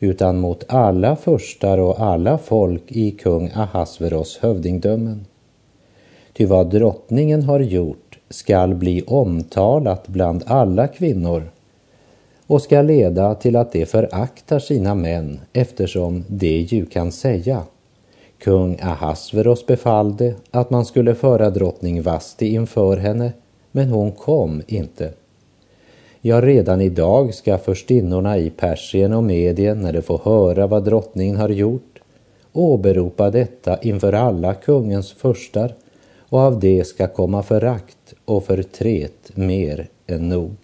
utan 0.00 0.40
mot 0.40 0.64
alla 0.68 1.16
förstar 1.16 1.78
och 1.78 2.00
alla 2.00 2.38
folk 2.38 2.82
i 2.88 3.10
kung 3.10 3.50
Ahasveros 3.54 4.38
hövdingdömen. 4.38 5.26
Ty 6.40 6.46
vad 6.46 6.70
drottningen 6.70 7.42
har 7.42 7.60
gjort 7.60 8.18
skall 8.30 8.74
bli 8.74 9.02
omtalat 9.06 10.08
bland 10.08 10.44
alla 10.46 10.86
kvinnor 10.86 11.42
och 12.46 12.62
ska 12.62 12.82
leda 12.82 13.34
till 13.34 13.56
att 13.56 13.72
de 13.72 13.86
föraktar 13.86 14.58
sina 14.58 14.94
män 14.94 15.40
eftersom 15.52 16.24
de 16.28 16.60
ju 16.60 16.86
kan 16.86 17.12
säga 17.12 17.62
Kung 18.38 18.78
Ahasveros 18.82 19.66
befallde 19.66 20.34
att 20.50 20.70
man 20.70 20.84
skulle 20.84 21.14
föra 21.14 21.50
drottning 21.50 22.02
Vasti 22.02 22.54
inför 22.54 22.96
henne, 22.96 23.32
men 23.70 23.88
hon 23.88 24.12
kom 24.12 24.62
inte. 24.66 25.12
Ja, 26.20 26.40
redan 26.40 26.80
idag 26.80 27.34
ska 27.34 27.58
förstinnorna 27.58 28.38
i 28.38 28.50
Persien 28.50 29.12
och 29.12 29.24
Medien, 29.24 29.80
när 29.80 29.92
de 29.92 30.02
får 30.02 30.20
höra 30.24 30.66
vad 30.66 30.84
drottningen 30.84 31.36
har 31.36 31.48
gjort, 31.48 32.00
åberopa 32.52 33.30
detta 33.30 33.78
inför 33.78 34.12
alla 34.12 34.54
kungens 34.54 35.12
förstar 35.12 35.74
och 36.30 36.38
av 36.38 36.60
det 36.60 36.84
ska 36.84 37.06
komma 37.06 37.42
förakt 37.42 38.14
och 38.24 38.44
förtret 38.44 39.36
mer 39.36 39.88
än 40.06 40.28
nog. 40.28 40.56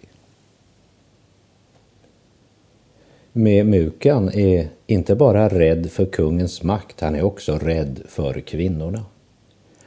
med 3.37 3.65
Mukan 3.65 4.29
är 4.29 4.67
inte 4.87 5.15
bara 5.15 5.49
rädd 5.49 5.91
för 5.91 6.05
kungens 6.05 6.63
makt, 6.63 7.01
han 7.01 7.15
är 7.15 7.21
också 7.21 7.57
rädd 7.57 8.01
för 8.07 8.41
kvinnorna. 8.41 9.05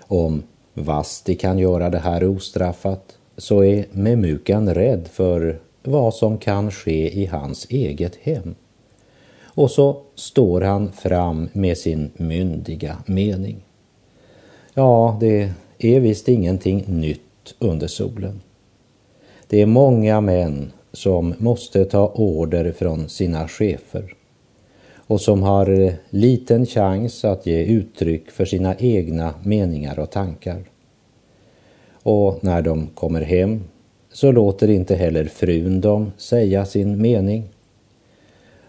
Om 0.00 0.42
Vasti 0.74 1.34
kan 1.34 1.58
göra 1.58 1.90
det 1.90 1.98
här 1.98 2.24
ostraffat 2.24 3.18
så 3.36 3.64
är 3.64 3.84
Memukan 3.92 4.74
rädd 4.74 5.08
för 5.12 5.58
vad 5.82 6.14
som 6.14 6.38
kan 6.38 6.70
ske 6.70 7.20
i 7.20 7.26
hans 7.26 7.66
eget 7.70 8.16
hem. 8.16 8.54
Och 9.42 9.70
så 9.70 10.02
står 10.14 10.60
han 10.60 10.92
fram 10.92 11.48
med 11.52 11.78
sin 11.78 12.10
myndiga 12.16 12.96
mening. 13.06 13.56
Ja, 14.74 15.16
det 15.20 15.52
är 15.80 16.00
visst 16.00 16.28
ingenting 16.28 16.84
nytt 16.86 17.54
under 17.58 17.86
solen. 17.86 18.40
Det 19.46 19.62
är 19.62 19.66
många 19.66 20.20
män 20.20 20.72
som 20.92 21.34
måste 21.38 21.84
ta 21.84 22.08
order 22.08 22.72
från 22.72 23.08
sina 23.08 23.48
chefer 23.48 24.14
och 24.94 25.20
som 25.20 25.42
har 25.42 25.80
eh, 25.80 25.92
liten 26.10 26.66
chans 26.66 27.24
att 27.24 27.46
ge 27.46 27.64
uttryck 27.64 28.30
för 28.30 28.44
sina 28.44 28.74
egna 28.78 29.34
meningar 29.42 29.98
och 29.98 30.10
tankar. 30.10 30.64
Och 32.02 32.44
när 32.44 32.62
de 32.62 32.86
kommer 32.86 33.20
hem 33.20 33.64
så 34.12 34.32
låter 34.32 34.70
inte 34.70 34.94
heller 34.94 35.24
frun 35.24 35.80
dem 35.80 36.12
säga 36.16 36.66
sin 36.66 37.02
mening. 37.02 37.44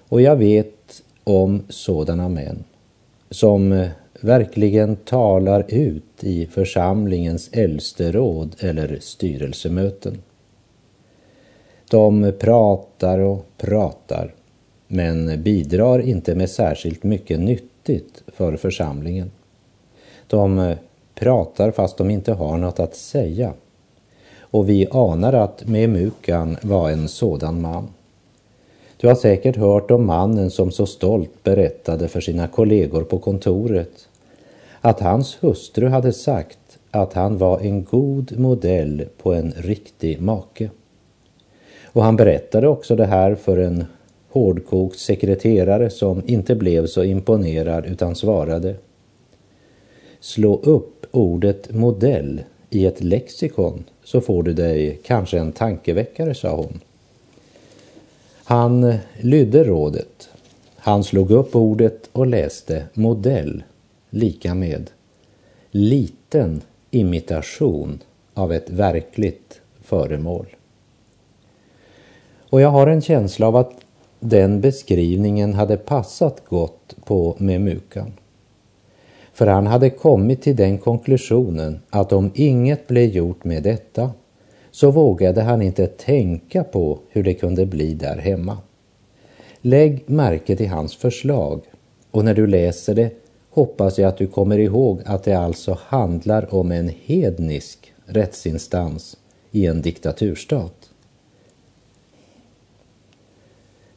Och 0.10 0.22
jag 0.22 0.36
vet 0.36 1.04
om 1.24 1.64
sådana 1.70 2.30
män 2.30 2.64
som 3.30 3.72
eh, 3.72 3.90
verkligen 4.24 4.96
talar 4.96 5.66
ut 5.68 6.24
i 6.24 6.46
församlingens 6.46 7.50
äldsteråd 7.54 8.56
eller 8.60 8.98
styrelsemöten. 9.02 10.18
De 11.90 12.32
pratar 12.40 13.20
och 13.20 13.46
pratar 13.58 14.34
men 14.88 15.44
bidrar 15.44 16.00
inte 16.00 16.36
med 16.36 16.50
särskilt 16.50 17.04
mycket 17.04 17.40
nyttigt 17.40 18.24
för 18.28 18.58
församlingen. 18.58 19.32
De 20.28 20.76
pratar 21.16 21.72
fast 21.72 21.98
de 21.98 22.10
inte 22.10 22.34
har 22.34 22.58
något 22.58 22.80
att 22.80 22.96
säga. 22.96 23.54
Och 24.40 24.70
vi 24.70 24.88
anar 24.92 25.34
att 25.34 25.68
Memukan 25.68 26.58
var 26.62 26.90
en 26.90 27.08
sådan 27.08 27.62
man. 27.62 27.88
Du 28.98 29.08
har 29.08 29.16
säkert 29.16 29.56
hört 29.56 29.92
om 29.92 30.06
mannen 30.06 30.52
som 30.52 30.72
så 30.72 30.86
stolt 30.86 31.44
berättade 31.44 32.08
för 32.08 32.22
sina 32.22 32.48
kollegor 32.48 33.04
på 33.04 33.20
kontoret 33.20 34.08
att 34.82 35.00
hans 35.00 35.38
hustru 35.44 35.88
hade 35.88 36.14
sagt 36.14 36.80
att 36.92 37.14
han 37.14 37.38
var 37.38 37.60
en 37.60 37.84
god 37.84 38.40
modell 38.40 39.06
på 39.18 39.34
en 39.34 39.54
riktig 39.58 40.22
make. 40.22 40.70
Och 41.86 42.04
han 42.04 42.16
berättade 42.16 42.68
också 42.68 42.96
det 42.96 43.06
här 43.06 43.36
för 43.36 43.58
en 43.58 43.86
hårdkokt 44.30 45.00
sekreterare 45.00 45.90
som 45.90 46.22
inte 46.26 46.56
blev 46.56 46.88
så 46.88 47.04
imponerad 47.04 47.86
utan 47.86 48.16
svarade. 48.16 48.76
Slå 50.20 50.60
upp 50.64 51.06
ordet 51.12 51.74
modell 51.74 52.42
i 52.70 52.86
ett 52.86 53.04
lexikon 53.04 53.84
så 54.04 54.22
får 54.22 54.44
du 54.44 54.54
dig 54.54 55.00
kanske 55.04 55.40
en 55.40 55.52
tankeväckare, 55.52 56.34
sa 56.34 56.56
hon. 56.56 56.80
Han 58.44 58.94
lydde 59.20 59.64
rådet. 59.64 60.30
Han 60.76 61.04
slog 61.04 61.32
upp 61.32 61.56
ordet 61.56 62.10
och 62.12 62.28
läste 62.28 62.84
modell 62.94 63.64
lika 64.14 64.56
med 64.56 64.90
liten 65.72 66.62
imitation 66.92 68.00
av 68.34 68.54
ett 68.54 68.70
verkligt 68.70 69.62
föremål. 69.82 70.46
Och 72.50 72.62
jag 72.62 72.70
har 72.70 72.88
en 72.88 73.02
känsla 73.02 73.48
av 73.48 73.56
att 73.56 73.72
den 74.20 74.62
beskrivningen 74.62 75.54
hade 75.54 75.78
passat 75.78 76.44
gott 76.50 76.96
på 77.06 77.36
Memukan. 77.40 78.14
För 79.34 79.48
han 79.48 79.68
hade 79.68 79.90
kommit 79.90 80.42
till 80.42 80.56
den 80.56 80.78
konklusionen 80.78 81.80
att 81.90 82.14
om 82.14 82.32
inget 82.34 82.88
blev 82.88 83.10
gjort 83.10 83.44
med 83.44 83.64
detta 83.64 84.12
så 84.72 84.92
vågade 84.92 85.42
han 85.42 85.62
inte 85.62 85.88
tänka 85.88 86.64
på 86.64 87.00
hur 87.10 87.24
det 87.24 87.34
kunde 87.34 87.66
bli 87.66 87.94
där 87.94 88.18
hemma. 88.18 88.58
Lägg 89.62 90.10
märke 90.10 90.56
till 90.56 90.70
hans 90.70 90.96
förslag 90.96 91.62
och 92.12 92.26
när 92.26 92.34
du 92.34 92.48
läser 92.48 92.96
det 92.96 93.21
hoppas 93.52 94.00
jag 94.00 94.10
att 94.10 94.18
du 94.18 94.28
kommer 94.28 94.58
ihåg 94.58 95.02
att 95.06 95.24
det 95.24 95.34
alltså 95.34 95.78
handlar 95.82 96.56
om 96.56 96.72
en 96.72 96.92
hednisk 97.06 97.94
rättsinstans 98.06 99.18
i 99.52 99.66
en 99.66 99.82
diktaturstat. 99.82 100.90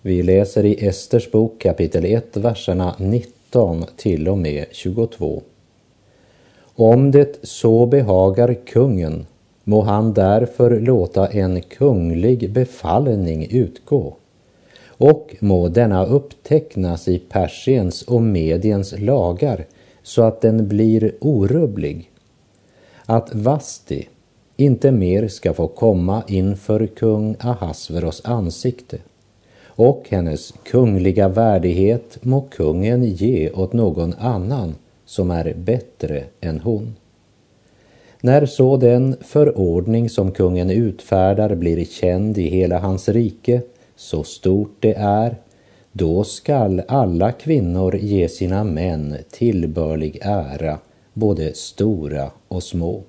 Vi 0.01 0.23
läser 0.23 0.65
i 0.65 0.87
Esters 0.87 1.31
bok 1.31 1.61
kapitel 1.61 2.05
1, 2.05 2.37
verserna 2.37 2.95
19 2.99 3.85
till 3.97 4.29
och 4.29 4.39
med 4.39 4.67
22. 4.73 5.43
Om 6.77 7.11
det 7.11 7.39
så 7.43 7.87
behagar 7.87 8.55
kungen 8.67 9.27
må 9.65 9.83
han 9.83 10.15
därför 10.15 10.81
låta 10.81 11.27
en 11.29 11.63
kunglig 11.63 12.53
befallning 12.53 13.47
utgå 13.51 14.17
och 14.97 15.37
må 15.41 15.69
denna 15.69 16.07
upptecknas 16.07 17.09
i 17.09 17.19
Persiens 17.19 18.03
och 18.03 18.23
Mediens 18.23 18.95
lagar 18.99 19.67
så 20.03 20.23
att 20.23 20.41
den 20.41 20.69
blir 20.69 21.15
orubblig. 21.21 22.11
Att 23.07 23.35
Vasti 23.35 24.09
inte 24.57 24.93
mer 24.93 25.29
ska 25.29 25.55
få 25.55 25.69
komma 25.69 26.23
inför 26.27 26.87
kung 26.87 27.37
Ahasveros 27.39 28.23
ansikte 28.25 28.99
och 29.77 30.07
hennes 30.09 30.55
kungliga 30.63 31.29
värdighet 31.29 32.19
må 32.21 32.41
kungen 32.41 33.05
ge 33.05 33.51
åt 33.51 33.73
någon 33.73 34.15
annan 34.19 34.75
som 35.05 35.31
är 35.31 35.55
bättre 35.55 36.25
än 36.41 36.61
hon. 36.61 36.95
När 38.21 38.47
så 38.47 38.77
den 38.77 39.17
förordning 39.21 40.11
som 40.11 40.31
kungen 40.33 40.71
utfärdar 40.71 41.55
blir 41.55 41.85
känd 41.85 42.39
i 42.39 42.49
hela 42.49 42.79
hans 42.79 43.09
rike, 43.09 43.61
så 43.97 44.25
stort 44.25 44.77
det 44.81 44.95
är, 44.95 45.37
då 45.93 46.25
skall 46.25 46.83
alla 46.89 47.33
kvinnor 47.33 47.97
ge 47.97 48.29
sina 48.29 48.65
män 48.65 49.17
tillbörlig 49.31 50.19
ära, 50.23 50.79
både 51.13 51.55
stora 51.55 52.31
och 52.49 52.63
små. 52.63 53.03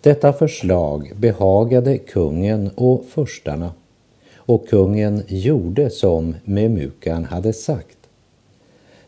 Detta 0.00 0.32
förslag 0.32 1.12
behagade 1.16 1.98
kungen 1.98 2.70
och 2.74 3.04
förstarna 3.04 3.72
och 4.36 4.68
kungen 4.68 5.22
gjorde 5.28 5.90
som 5.90 6.34
Memukan 6.44 7.24
hade 7.24 7.52
sagt. 7.52 7.96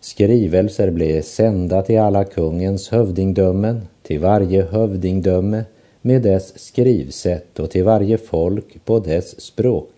Skrivelser 0.00 0.90
blev 0.90 1.22
sända 1.22 1.82
till 1.82 2.00
alla 2.00 2.24
kungens 2.24 2.88
hövdingdömen, 2.88 3.82
till 4.02 4.20
varje 4.20 4.62
hövdingdöme 4.62 5.64
med 6.02 6.22
dess 6.22 6.58
skrivsätt 6.58 7.58
och 7.58 7.70
till 7.70 7.84
varje 7.84 8.18
folk 8.18 8.84
på 8.84 8.98
dess 8.98 9.40
språk. 9.40 9.93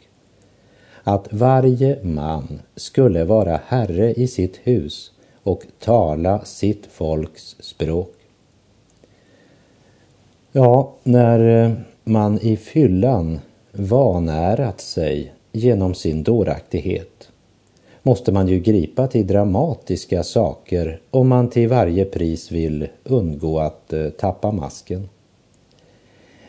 Att 1.09 1.33
varje 1.33 2.05
man 2.05 2.62
skulle 2.77 3.25
vara 3.25 3.61
herre 3.66 4.12
i 4.12 4.27
sitt 4.27 4.61
hus 4.62 5.12
och 5.42 5.66
tala 5.79 6.45
sitt 6.45 6.87
folks 6.87 7.57
språk. 7.61 8.14
Ja, 10.53 10.95
när 11.03 11.64
eh, 11.64 11.73
man 12.05 12.38
i 12.38 12.57
fyllan 12.57 13.40
vanärat 13.73 14.81
sig 14.81 15.33
genom 15.53 15.95
sin 15.95 16.23
dåraktighet 16.23 17.29
måste 18.03 18.33
man 18.33 18.49
ju 18.49 18.59
gripa 18.59 19.07
till 19.07 19.27
dramatiska 19.27 20.23
saker 20.23 21.01
om 21.11 21.29
man 21.29 21.51
till 21.51 21.69
varje 21.69 22.05
pris 22.05 22.53
vill 22.53 22.88
undgå 23.05 23.59
att 23.59 23.92
eh, 23.92 24.09
tappa 24.09 24.51
masken. 24.51 25.09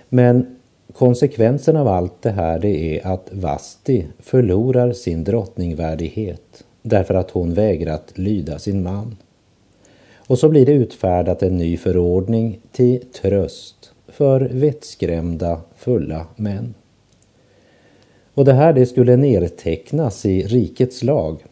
Men 0.10 0.57
konsekvensen 0.98 1.76
av 1.76 1.88
allt 1.88 2.22
det 2.22 2.32
här 2.32 2.60
det 2.60 2.98
är 2.98 3.08
att 3.08 3.30
Vasti 3.32 4.06
förlorar 4.20 4.94
sin 4.94 5.24
drottningvärdighet 5.24 6.64
därför 6.82 7.14
att 7.14 7.32
hon 7.32 7.54
vägrat 7.54 8.12
lyda 8.16 8.60
sin 8.60 8.84
man. 8.84 9.18
Och 10.18 10.40
så 10.40 10.50
blir 10.50 10.66
det 10.66 10.72
utfärdat 10.72 11.44
en 11.44 11.58
ny 11.58 11.78
förordning 11.78 12.60
till 12.72 13.06
tröst 13.22 13.92
för 14.08 14.42
vettskrämda 14.42 15.62
fulla 15.76 16.26
män. 16.36 16.74
Och 18.34 18.46
det 18.46 18.54
här 18.54 18.74
det 18.74 18.86
skulle 18.86 19.16
nedtecknas 19.16 20.26
i 20.26 20.42
rikets 20.42 21.04
lag 21.04 21.46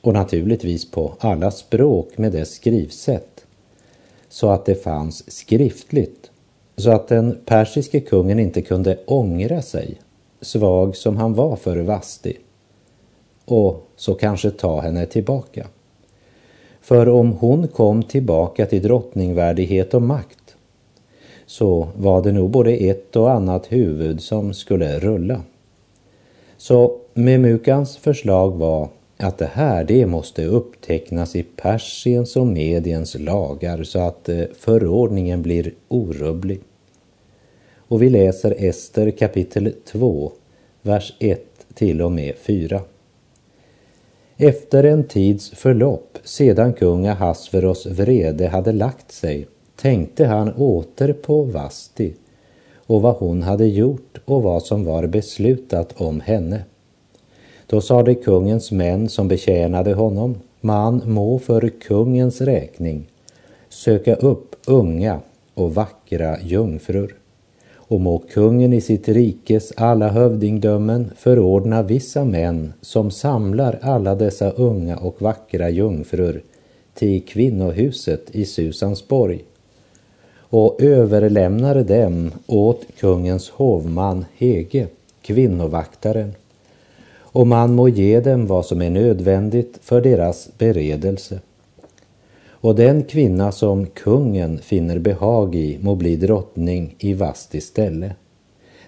och 0.00 0.12
naturligtvis 0.12 0.90
på 0.90 1.14
alla 1.18 1.50
språk 1.50 2.18
med 2.18 2.32
dess 2.32 2.54
skrivsätt 2.54 3.44
så 4.28 4.50
att 4.50 4.64
det 4.64 4.74
fanns 4.74 5.32
skriftligt 5.32 6.29
så 6.80 6.90
att 6.90 7.08
den 7.08 7.38
persiske 7.44 8.00
kungen 8.00 8.38
inte 8.38 8.62
kunde 8.62 8.98
ångra 9.06 9.62
sig, 9.62 10.00
svag 10.40 10.96
som 10.96 11.16
han 11.16 11.34
var 11.34 11.56
för 11.56 11.76
Vasti, 11.76 12.36
och 13.44 13.86
så 13.96 14.14
kanske 14.14 14.50
ta 14.50 14.80
henne 14.80 15.06
tillbaka. 15.06 15.66
För 16.80 17.08
om 17.08 17.32
hon 17.32 17.68
kom 17.68 18.02
tillbaka 18.02 18.66
till 18.66 18.82
drottningvärdighet 18.82 19.94
och 19.94 20.02
makt 20.02 20.56
så 21.46 21.88
var 21.96 22.22
det 22.22 22.32
nog 22.32 22.50
både 22.50 22.72
ett 22.72 23.16
och 23.16 23.30
annat 23.30 23.72
huvud 23.72 24.22
som 24.22 24.54
skulle 24.54 24.98
rulla. 24.98 25.42
Så 26.56 26.96
Memukans 27.14 27.96
förslag 27.96 28.50
var 28.50 28.88
att 29.16 29.38
det 29.38 29.50
här 29.52 29.84
det 29.84 30.06
måste 30.06 30.44
upptecknas 30.44 31.36
i 31.36 31.42
Persiens 31.42 32.36
och 32.36 32.46
Mediens 32.46 33.18
lagar 33.18 33.84
så 33.84 33.98
att 33.98 34.28
eh, 34.28 34.44
förordningen 34.58 35.42
blir 35.42 35.72
orubblig. 35.88 36.60
Och 37.90 38.02
vi 38.02 38.10
läser 38.10 38.54
Ester 38.58 39.10
kapitel 39.10 39.74
2, 39.84 40.32
vers 40.82 41.16
1 41.18 41.40
till 41.74 42.02
och 42.02 42.12
med 42.12 42.34
4. 42.36 42.80
Efter 44.36 44.84
en 44.84 45.04
tids 45.04 45.50
förlopp, 45.50 46.18
sedan 46.24 46.72
kung 46.72 47.06
Ahasveros 47.06 47.86
vrede 47.86 48.48
hade 48.48 48.72
lagt 48.72 49.12
sig, 49.12 49.46
tänkte 49.76 50.26
han 50.26 50.52
åter 50.52 51.12
på 51.12 51.42
Vasti 51.42 52.14
och 52.74 53.02
vad 53.02 53.14
hon 53.14 53.42
hade 53.42 53.66
gjort 53.66 54.20
och 54.24 54.42
vad 54.42 54.62
som 54.62 54.84
var 54.84 55.06
beslutat 55.06 56.00
om 56.00 56.20
henne. 56.20 56.64
Då 57.66 57.80
sade 57.80 58.14
kungens 58.14 58.72
män 58.72 59.08
som 59.08 59.28
betjänade 59.28 59.94
honom, 59.94 60.40
man 60.60 61.02
må 61.04 61.38
för 61.38 61.68
kungens 61.68 62.40
räkning 62.40 63.08
söka 63.68 64.14
upp 64.14 64.56
unga 64.66 65.20
och 65.54 65.74
vackra 65.74 66.40
jungfrur 66.40 67.19
och 67.90 68.00
må 68.00 68.18
kungen 68.18 68.72
i 68.72 68.80
sitt 68.80 69.08
rikes 69.08 69.72
alla 69.76 70.08
hövdingdömen 70.08 71.10
förordna 71.16 71.82
vissa 71.82 72.24
män 72.24 72.72
som 72.80 73.10
samlar 73.10 73.78
alla 73.82 74.14
dessa 74.14 74.50
unga 74.50 74.96
och 74.96 75.22
vackra 75.22 75.70
jungfrur 75.70 76.42
till 76.94 77.22
kvinnohuset 77.22 78.30
i 78.30 78.44
Susansborg 78.44 79.44
och 80.38 80.82
överlämnar 80.82 81.74
dem 81.74 82.30
åt 82.46 82.86
kungens 82.98 83.50
hovman 83.50 84.24
Hege, 84.36 84.86
kvinnovaktaren. 85.22 86.32
Och 87.18 87.46
man 87.46 87.74
må 87.74 87.88
ge 87.88 88.20
dem 88.20 88.46
vad 88.46 88.66
som 88.66 88.82
är 88.82 88.90
nödvändigt 88.90 89.78
för 89.82 90.00
deras 90.00 90.48
beredelse. 90.58 91.40
Och 92.60 92.74
den 92.74 93.04
kvinna 93.04 93.52
som 93.52 93.86
kungen 93.86 94.58
finner 94.58 94.98
behag 94.98 95.54
i 95.54 95.78
må 95.82 95.94
bli 95.94 96.16
drottning 96.16 96.94
i 96.98 97.14
Vastis 97.14 97.66
ställe. 97.66 98.14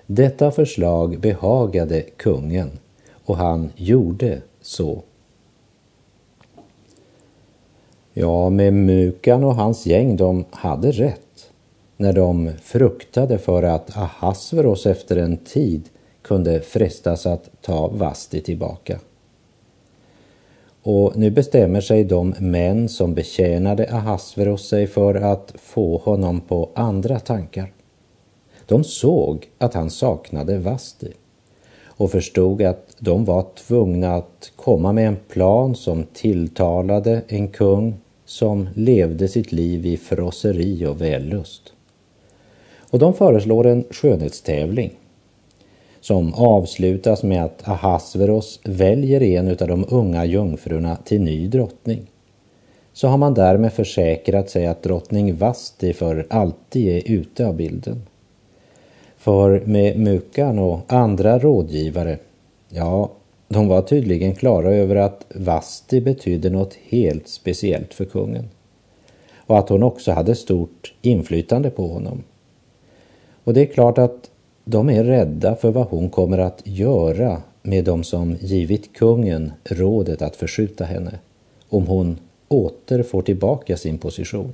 Detta 0.07 0.51
förslag 0.51 1.21
behagade 1.21 2.03
kungen 2.03 2.71
och 3.25 3.37
han 3.37 3.73
gjorde 3.77 4.43
så. 4.61 5.03
Ja, 8.13 8.51
med 8.51 8.73
Mukan 8.75 9.45
och 9.45 9.55
hans 9.55 9.87
gäng, 9.87 10.17
de 10.17 10.45
hade 10.51 10.91
rätt 10.91 11.51
när 11.97 12.13
de 12.13 12.51
fruktade 12.63 13.39
för 13.39 13.63
att 13.63 13.97
Ahasveros 13.97 14.87
efter 14.87 15.17
en 15.17 15.37
tid 15.37 15.89
kunde 16.23 16.61
frestas 16.61 17.27
att 17.27 17.51
ta 17.61 17.89
Vasti 17.89 18.41
tillbaka. 18.41 18.99
Och 20.83 21.17
nu 21.17 21.31
bestämmer 21.31 21.81
sig 21.81 22.05
de 22.05 22.35
män 22.39 22.89
som 22.89 23.15
betjänade 23.15 23.89
Ahasveros 23.91 24.69
sig 24.69 24.87
för 24.87 25.15
att 25.15 25.55
få 25.57 25.97
honom 25.97 26.41
på 26.41 26.69
andra 26.75 27.19
tankar. 27.19 27.73
De 28.67 28.85
såg 28.85 29.49
att 29.59 29.75
han 29.75 29.91
saknade 29.91 30.59
Vasti 30.59 31.13
och 31.85 32.11
förstod 32.11 32.63
att 32.63 32.97
de 32.99 33.25
var 33.25 33.47
tvungna 33.67 34.15
att 34.15 34.53
komma 34.57 34.93
med 34.93 35.09
en 35.09 35.17
plan 35.29 35.75
som 35.75 36.05
tilltalade 36.13 37.23
en 37.29 37.49
kung 37.49 37.95
som 38.25 38.69
levde 38.75 39.29
sitt 39.29 39.53
liv 39.53 39.87
i 39.87 39.97
frosseri 39.97 40.87
och 40.87 41.01
vällust. 41.01 41.73
Och 42.91 42.99
de 42.99 43.15
föreslår 43.15 43.67
en 43.67 43.85
skönhetstävling 43.91 44.97
som 46.03 46.35
avslutas 46.35 47.23
med 47.23 47.45
att 47.45 47.69
Ahasveros 47.69 48.61
väljer 48.65 49.23
en 49.23 49.49
av 49.49 49.69
de 49.69 49.85
unga 49.89 50.25
jungfrurna 50.25 50.97
till 50.97 51.21
ny 51.21 51.49
drottning. 51.49 52.03
Så 52.93 53.09
har 53.09 53.19
man 53.19 53.35
därmed 53.35 53.73
försäkrat 53.73 54.51
sig 54.51 54.67
att 54.67 54.83
drottning 54.83 55.37
Vasti 55.37 55.93
för 55.93 56.27
alltid 56.31 56.89
är 56.89 57.13
ute 57.13 57.47
av 57.47 57.57
bilden. 57.57 58.03
För 59.17 59.63
med 59.67 59.99
Mukan 59.99 60.59
och 60.59 60.81
andra 60.87 61.39
rådgivare, 61.39 62.19
ja, 62.69 63.11
de 63.49 63.69
var 63.69 63.83
tydligen 63.83 64.35
klara 64.35 64.73
över 64.73 64.97
att 64.97 65.27
Vasti 65.35 66.01
betydde 66.01 66.51
något 66.51 66.75
helt 66.89 67.29
speciellt 67.29 67.95
för 67.95 68.05
kungen 68.05 68.49
och 69.37 69.59
att 69.59 69.69
hon 69.69 69.83
också 69.83 70.13
hade 70.13 70.35
stort 70.35 70.95
inflytande 71.03 71.71
på 71.71 71.87
honom. 71.89 72.23
Och 73.45 73.55
det 73.55 73.61
är 73.61 73.67
klart 73.67 73.99
att 73.99 74.31
de 74.65 74.91
är 74.91 75.05
rädda 75.05 75.57
för 75.57 75.71
vad 75.71 75.87
hon 75.87 76.11
kommer 76.11 76.39
att 76.39 76.63
göra 76.65 77.43
med 77.63 77.85
dem 77.85 78.05
som 78.05 78.37
givit 78.41 78.93
kungen 78.93 79.53
rådet 79.65 80.23
att 80.23 80.37
förskjuta 80.37 80.85
henne 80.85 81.19
om 81.69 81.87
hon 81.87 82.19
åter 82.49 83.03
får 83.03 83.23
tillbaka 83.23 83.77
sin 83.77 83.99
position. 83.99 84.53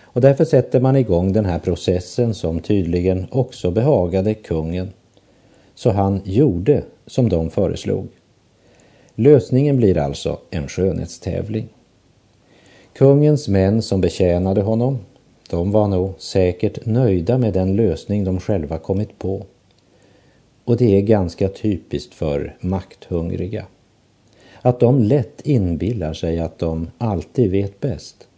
Och 0.00 0.20
därför 0.20 0.44
sätter 0.44 0.80
man 0.80 0.96
igång 0.96 1.32
den 1.32 1.44
här 1.44 1.58
processen 1.58 2.34
som 2.34 2.60
tydligen 2.60 3.26
också 3.30 3.70
behagade 3.70 4.34
kungen. 4.34 4.92
Så 5.74 5.90
han 5.90 6.20
gjorde 6.24 6.82
som 7.06 7.28
de 7.28 7.50
föreslog. 7.50 8.08
Lösningen 9.14 9.76
blir 9.76 9.98
alltså 9.98 10.38
en 10.50 10.68
skönhetstävling. 10.68 11.68
Kungens 12.92 13.48
män 13.48 13.82
som 13.82 14.00
betjänade 14.00 14.62
honom, 14.62 14.98
de 15.50 15.70
var 15.70 15.88
nog 15.88 16.12
säkert 16.18 16.86
nöjda 16.86 17.38
med 17.38 17.52
den 17.52 17.76
lösning 17.76 18.24
de 18.24 18.40
själva 18.40 18.78
kommit 18.78 19.18
på. 19.18 19.46
Och 20.64 20.76
det 20.76 20.96
är 20.96 21.00
ganska 21.00 21.48
typiskt 21.48 22.14
för 22.14 22.56
makthungriga. 22.60 23.66
Att 24.62 24.80
de 24.80 24.98
lätt 24.98 25.40
inbillar 25.46 26.12
sig 26.12 26.38
att 26.38 26.58
de 26.58 26.90
alltid 26.98 27.50
vet 27.50 27.80
bäst. 27.80 28.28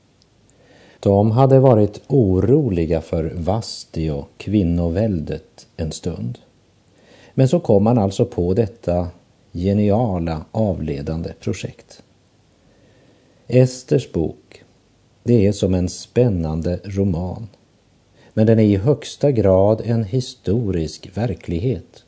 De 1.00 1.30
hade 1.30 1.60
varit 1.60 2.02
oroliga 2.06 3.00
för 3.00 3.32
Vasti 3.34 4.10
och 4.10 4.28
kvinnoväldet 4.36 5.66
en 5.76 5.92
stund. 5.92 6.38
Men 7.34 7.48
så 7.48 7.60
kom 7.60 7.84
man 7.84 7.98
alltså 7.98 8.24
på 8.24 8.54
detta 8.54 9.08
geniala 9.52 10.44
avledande 10.52 11.32
projekt. 11.40 12.02
Esters 13.46 14.12
bok, 14.12 14.61
det 15.22 15.46
är 15.46 15.52
som 15.52 15.74
en 15.74 15.88
spännande 15.88 16.80
roman. 16.84 17.48
Men 18.34 18.46
den 18.46 18.58
är 18.58 18.64
i 18.64 18.76
högsta 18.76 19.30
grad 19.30 19.82
en 19.84 20.04
historisk 20.04 21.10
verklighet. 21.14 22.04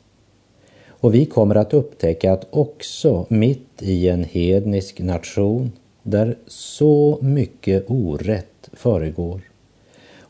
Och 0.87 1.13
vi 1.13 1.25
kommer 1.25 1.55
att 1.55 1.73
upptäcka 1.73 2.33
att 2.33 2.47
också 2.49 3.25
mitt 3.29 3.81
i 3.81 4.09
en 4.09 4.23
hednisk 4.23 4.99
nation 4.99 5.71
där 6.03 6.37
så 6.47 7.17
mycket 7.21 7.85
orätt 7.87 8.69
föregår 8.73 9.41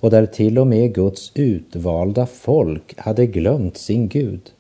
och 0.05 0.11
där 0.11 0.25
till 0.25 0.59
och 0.59 0.67
med 0.67 0.93
Guds 0.93 1.31
utvalda 1.35 2.25
folk 2.25 2.99
hade 2.99 3.25
glömt 3.25 3.77
sin 3.77 4.07
Gud, 4.07 4.51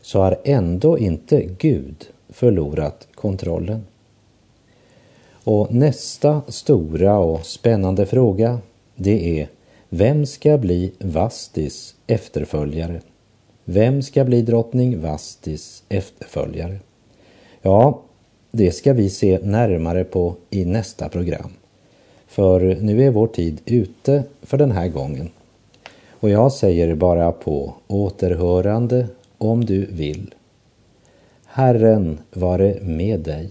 så 0.00 0.18
har 0.18 0.38
ändå 0.44 0.98
inte 0.98 1.42
Gud 1.58 2.08
förlorat 2.28 3.08
kontrollen. 3.14 3.82
Och 5.50 5.74
nästa 5.74 6.42
stora 6.48 7.18
och 7.18 7.46
spännande 7.46 8.06
fråga, 8.06 8.58
det 8.96 9.40
är 9.40 9.48
vem 9.88 10.26
ska 10.26 10.58
bli 10.58 10.92
Vastis 10.98 11.94
efterföljare? 12.06 13.00
Vem 13.64 14.02
ska 14.02 14.24
bli 14.24 14.42
drottning 14.42 15.00
Vastis 15.00 15.82
efterföljare? 15.88 16.78
Ja, 17.62 18.00
det 18.50 18.72
ska 18.72 18.92
vi 18.92 19.10
se 19.10 19.38
närmare 19.42 20.04
på 20.04 20.34
i 20.50 20.64
nästa 20.64 21.08
program. 21.08 21.50
För 22.26 22.76
nu 22.80 23.04
är 23.04 23.10
vår 23.10 23.26
tid 23.26 23.60
ute 23.66 24.22
för 24.42 24.58
den 24.58 24.70
här 24.70 24.88
gången. 24.88 25.30
Och 26.10 26.30
jag 26.30 26.52
säger 26.52 26.94
bara 26.94 27.32
på 27.32 27.74
återhörande 27.86 29.06
om 29.38 29.64
du 29.64 29.86
vill. 29.86 30.34
Herren 31.44 32.18
vare 32.32 32.78
med 32.82 33.20
dig. 33.20 33.50